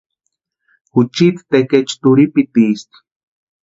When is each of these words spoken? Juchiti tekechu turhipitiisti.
Juchiti 0.93 1.47
tekechu 1.51 1.95
turhipitiisti. 2.01 2.97